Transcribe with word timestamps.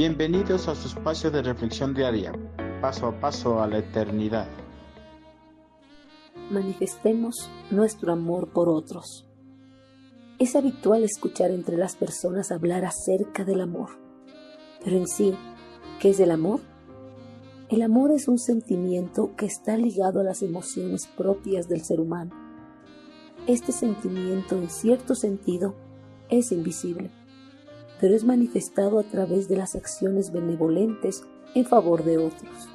Bienvenidos 0.00 0.66
a 0.66 0.74
su 0.74 0.88
espacio 0.88 1.30
de 1.30 1.42
reflexión 1.42 1.92
diaria, 1.92 2.32
paso 2.80 3.08
a 3.08 3.20
paso 3.20 3.60
a 3.60 3.66
la 3.66 3.80
eternidad. 3.80 4.48
Manifestemos 6.50 7.50
nuestro 7.70 8.10
amor 8.10 8.48
por 8.48 8.70
otros. 8.70 9.28
Es 10.38 10.56
habitual 10.56 11.04
escuchar 11.04 11.50
entre 11.50 11.76
las 11.76 11.96
personas 11.96 12.50
hablar 12.50 12.86
acerca 12.86 13.44
del 13.44 13.60
amor, 13.60 13.90
pero 14.82 14.96
en 14.96 15.06
sí, 15.06 15.34
¿qué 16.00 16.08
es 16.08 16.20
el 16.20 16.30
amor? 16.30 16.60
El 17.68 17.82
amor 17.82 18.10
es 18.10 18.26
un 18.26 18.38
sentimiento 18.38 19.36
que 19.36 19.44
está 19.44 19.76
ligado 19.76 20.20
a 20.20 20.24
las 20.24 20.40
emociones 20.40 21.08
propias 21.08 21.68
del 21.68 21.84
ser 21.84 22.00
humano. 22.00 22.30
Este 23.46 23.70
sentimiento, 23.70 24.56
en 24.56 24.70
cierto 24.70 25.14
sentido, 25.14 25.74
es 26.30 26.52
invisible 26.52 27.10
pero 28.00 28.14
es 28.14 28.24
manifestado 28.24 28.98
a 28.98 29.02
través 29.02 29.48
de 29.48 29.56
las 29.56 29.74
acciones 29.74 30.32
benevolentes 30.32 31.24
en 31.54 31.66
favor 31.66 32.04
de 32.04 32.18
otros. 32.18 32.68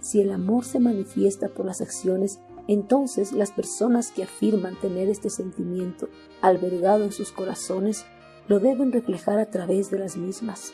Si 0.00 0.20
el 0.20 0.30
amor 0.30 0.64
se 0.64 0.80
manifiesta 0.80 1.48
por 1.48 1.66
las 1.66 1.80
acciones, 1.80 2.40
entonces 2.68 3.32
las 3.32 3.52
personas 3.52 4.10
que 4.10 4.22
afirman 4.22 4.80
tener 4.80 5.08
este 5.08 5.30
sentimiento 5.30 6.08
albergado 6.40 7.04
en 7.04 7.12
sus 7.12 7.30
corazones 7.30 8.06
lo 8.48 8.60
deben 8.60 8.92
reflejar 8.92 9.38
a 9.38 9.50
través 9.50 9.90
de 9.90 9.98
las 9.98 10.16
mismas. 10.16 10.72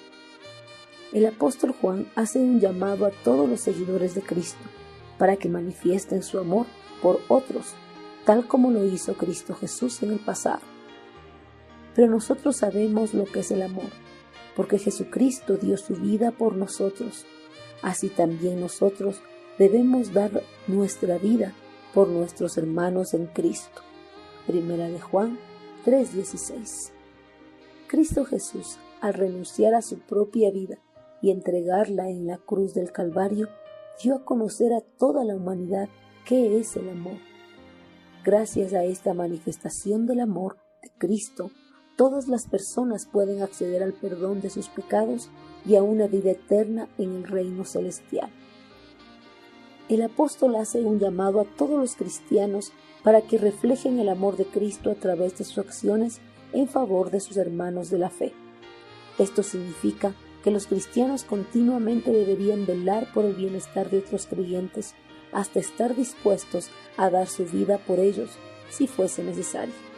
El 1.12 1.26
apóstol 1.26 1.74
Juan 1.78 2.06
hace 2.14 2.38
un 2.38 2.60
llamado 2.60 3.06
a 3.06 3.10
todos 3.10 3.48
los 3.48 3.60
seguidores 3.60 4.14
de 4.14 4.22
Cristo 4.22 4.64
para 5.18 5.36
que 5.36 5.48
manifiesten 5.48 6.22
su 6.22 6.38
amor 6.38 6.66
por 7.02 7.20
otros, 7.28 7.74
tal 8.24 8.46
como 8.46 8.70
lo 8.70 8.84
hizo 8.84 9.14
Cristo 9.14 9.54
Jesús 9.54 10.02
en 10.02 10.12
el 10.12 10.18
pasado. 10.18 10.60
Pero 11.94 12.10
nosotros 12.10 12.56
sabemos 12.56 13.14
lo 13.14 13.24
que 13.24 13.40
es 13.40 13.50
el 13.50 13.62
amor, 13.62 13.90
porque 14.56 14.78
Jesucristo 14.78 15.56
dio 15.56 15.76
su 15.76 15.94
vida 15.94 16.30
por 16.32 16.56
nosotros. 16.56 17.26
Así 17.82 18.08
también 18.08 18.60
nosotros 18.60 19.20
debemos 19.58 20.12
dar 20.12 20.42
nuestra 20.66 21.18
vida 21.18 21.52
por 21.92 22.08
nuestros 22.08 22.56
hermanos 22.56 23.14
en 23.14 23.26
Cristo. 23.26 23.82
Primera 24.46 24.88
de 24.88 25.00
Juan 25.00 25.38
3:16. 25.84 26.92
Cristo 27.88 28.24
Jesús, 28.24 28.78
al 29.00 29.14
renunciar 29.14 29.74
a 29.74 29.82
su 29.82 29.98
propia 29.98 30.50
vida 30.50 30.78
y 31.20 31.30
entregarla 31.30 32.08
en 32.08 32.26
la 32.26 32.38
cruz 32.38 32.72
del 32.72 32.90
Calvario, 32.90 33.48
dio 34.02 34.16
a 34.16 34.24
conocer 34.24 34.72
a 34.72 34.80
toda 34.80 35.24
la 35.24 35.36
humanidad 35.36 35.88
qué 36.24 36.58
es 36.58 36.76
el 36.76 36.88
amor. 36.88 37.18
Gracias 38.24 38.72
a 38.72 38.84
esta 38.84 39.14
manifestación 39.14 40.06
del 40.06 40.20
amor 40.20 40.56
de 40.82 40.90
Cristo, 40.96 41.50
todas 42.02 42.26
las 42.26 42.46
personas 42.46 43.06
pueden 43.06 43.42
acceder 43.42 43.80
al 43.80 43.92
perdón 43.92 44.40
de 44.40 44.50
sus 44.50 44.68
pecados 44.68 45.30
y 45.64 45.76
a 45.76 45.84
una 45.84 46.08
vida 46.08 46.32
eterna 46.32 46.88
en 46.98 47.14
el 47.14 47.22
reino 47.22 47.64
celestial. 47.64 48.28
El 49.88 50.02
apóstol 50.02 50.56
hace 50.56 50.82
un 50.82 50.98
llamado 50.98 51.40
a 51.40 51.44
todos 51.44 51.78
los 51.78 51.94
cristianos 51.94 52.72
para 53.04 53.20
que 53.20 53.38
reflejen 53.38 54.00
el 54.00 54.08
amor 54.08 54.36
de 54.36 54.46
Cristo 54.46 54.90
a 54.90 54.96
través 54.96 55.38
de 55.38 55.44
sus 55.44 55.58
acciones 55.58 56.18
en 56.52 56.66
favor 56.66 57.12
de 57.12 57.20
sus 57.20 57.36
hermanos 57.36 57.88
de 57.88 57.98
la 57.98 58.10
fe. 58.10 58.32
Esto 59.20 59.44
significa 59.44 60.12
que 60.42 60.50
los 60.50 60.66
cristianos 60.66 61.22
continuamente 61.22 62.10
deberían 62.10 62.66
velar 62.66 63.12
por 63.14 63.24
el 63.24 63.34
bienestar 63.34 63.90
de 63.90 63.98
otros 63.98 64.26
creyentes 64.26 64.96
hasta 65.30 65.60
estar 65.60 65.94
dispuestos 65.94 66.68
a 66.96 67.10
dar 67.10 67.28
su 67.28 67.44
vida 67.44 67.78
por 67.78 68.00
ellos 68.00 68.30
si 68.70 68.88
fuese 68.88 69.22
necesario. 69.22 69.91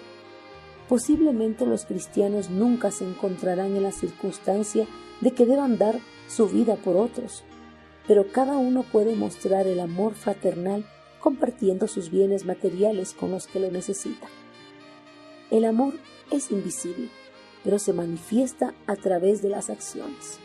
Posiblemente 0.88 1.64
los 1.64 1.86
cristianos 1.86 2.50
nunca 2.50 2.90
se 2.90 3.04
encontrarán 3.04 3.76
en 3.76 3.82
la 3.82 3.92
circunstancia 3.92 4.86
de 5.20 5.30
que 5.30 5.46
deban 5.46 5.78
dar 5.78 5.98
su 6.28 6.48
vida 6.48 6.76
por 6.76 6.96
otros, 6.96 7.42
pero 8.06 8.26
cada 8.30 8.56
uno 8.58 8.82
puede 8.82 9.14
mostrar 9.14 9.66
el 9.66 9.80
amor 9.80 10.14
fraternal 10.14 10.84
compartiendo 11.20 11.88
sus 11.88 12.10
bienes 12.10 12.44
materiales 12.44 13.14
con 13.14 13.30
los 13.30 13.46
que 13.46 13.60
lo 13.60 13.70
necesitan. 13.70 14.28
El 15.50 15.64
amor 15.64 15.94
es 16.30 16.50
invisible, 16.50 17.08
pero 17.62 17.78
se 17.78 17.94
manifiesta 17.94 18.74
a 18.86 18.96
través 18.96 19.40
de 19.40 19.48
las 19.48 19.70
acciones. 19.70 20.38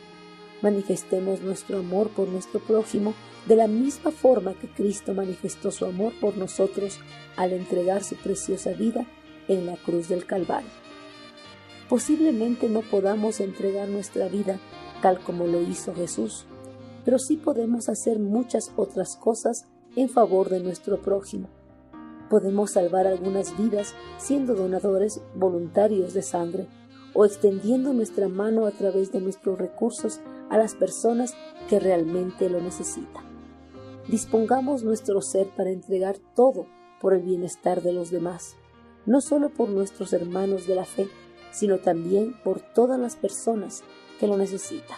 Manifestemos 0.61 1.41
nuestro 1.41 1.79
amor 1.79 2.09
por 2.09 2.29
nuestro 2.29 2.61
prójimo 2.61 3.13
de 3.45 3.57
la 3.57 3.67
misma 3.67 4.11
forma 4.11 4.53
que 4.53 4.67
Cristo 4.67 5.13
manifestó 5.13 5.71
su 5.71 5.85
amor 5.85 6.13
por 6.21 6.37
nosotros 6.37 6.99
al 7.35 7.51
entregar 7.51 8.03
su 8.03 8.15
preciosa 8.15 8.71
vida 8.71 9.05
en 9.49 9.65
la 9.65 9.75
cruz 9.75 10.07
del 10.07 10.25
Calvario. 10.25 10.69
Posiblemente 11.89 12.69
no 12.69 12.81
podamos 12.81 13.41
entregar 13.41 13.89
nuestra 13.89 14.29
vida 14.29 14.59
tal 15.01 15.19
como 15.19 15.47
lo 15.47 15.61
hizo 15.61 15.93
Jesús, 15.93 16.45
pero 17.03 17.19
sí 17.19 17.35
podemos 17.35 17.89
hacer 17.89 18.19
muchas 18.19 18.71
otras 18.77 19.17
cosas 19.17 19.65
en 19.95 20.07
favor 20.07 20.49
de 20.49 20.59
nuestro 20.59 21.01
prójimo. 21.01 21.49
Podemos 22.29 22.73
salvar 22.73 23.07
algunas 23.07 23.57
vidas 23.57 23.95
siendo 24.17 24.53
donadores 24.53 25.19
voluntarios 25.33 26.13
de 26.13 26.21
sangre 26.21 26.67
o 27.15 27.25
extendiendo 27.25 27.91
nuestra 27.91 28.27
mano 28.27 28.67
a 28.67 28.71
través 28.71 29.11
de 29.11 29.19
nuestros 29.19 29.57
recursos 29.57 30.19
a 30.51 30.57
las 30.59 30.75
personas 30.75 31.33
que 31.67 31.79
realmente 31.79 32.49
lo 32.49 32.61
necesitan. 32.61 33.23
Dispongamos 34.07 34.83
nuestro 34.83 35.21
ser 35.21 35.47
para 35.55 35.71
entregar 35.71 36.17
todo 36.35 36.67
por 37.01 37.13
el 37.13 37.23
bienestar 37.23 37.81
de 37.81 37.93
los 37.93 38.11
demás 38.11 38.55
no 39.05 39.21
solo 39.21 39.49
por 39.49 39.69
nuestros 39.69 40.13
hermanos 40.13 40.67
de 40.67 40.75
la 40.75 40.85
fe, 40.85 41.07
sino 41.51 41.79
también 41.79 42.33
por 42.43 42.59
todas 42.59 42.99
las 42.99 43.15
personas 43.15 43.83
que 44.19 44.27
lo 44.27 44.37
necesitan. 44.37 44.97